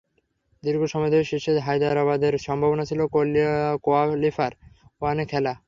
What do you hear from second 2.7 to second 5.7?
ছিল কোয়ালিফায়ার ওয়ানে খেলা।